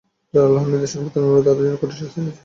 [0.33, 2.39] যারা আল্লাহর নিদর্শনকে প্রত্যাখ্যান করে, তাদের জন্য কঠোর শাস্তি রয়েছে।